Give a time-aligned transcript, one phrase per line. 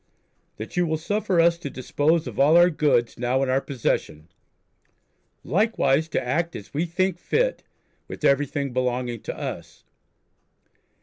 [0.57, 4.29] That you will suffer us to dispose of all our goods now in our possesion.
[5.43, 7.61] Likewise, to act as we think fit
[8.07, 9.83] with everything belonging to us....